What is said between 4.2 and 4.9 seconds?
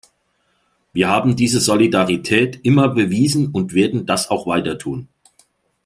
auch weiter